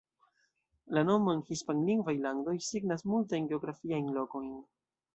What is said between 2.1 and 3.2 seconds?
landoj signas